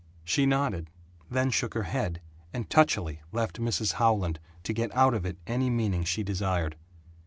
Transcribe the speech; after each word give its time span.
She 0.23 0.47
nodded, 0.47 0.89
then 1.29 1.51
shook 1.51 1.75
her 1.75 1.83
head, 1.83 2.21
and 2.51 2.67
touchily 2.67 3.21
left 3.31 3.59
Mrs. 3.61 3.91
Howland 3.93 4.39
to 4.63 4.73
get 4.73 4.91
out 4.95 5.13
of 5.13 5.27
it 5.27 5.37
any 5.45 5.69
meaning 5.69 6.05
she 6.05 6.23
desired. 6.23 6.75